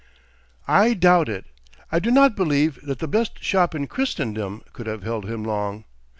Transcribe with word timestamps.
I 0.67 0.95
doubt 0.95 1.29
it. 1.29 1.45
I 1.91 1.99
do 1.99 2.09
not 2.09 2.35
believe 2.35 2.81
that 2.81 2.97
the 2.97 3.07
best 3.07 3.43
shop 3.43 3.75
in 3.75 3.85
Christendom 3.85 4.63
could 4.73 4.87
have 4.87 5.03
held 5.03 5.29
him 5.29 5.43
long. 5.43 5.83